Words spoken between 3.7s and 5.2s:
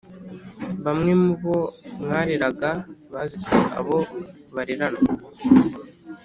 abo bareranwa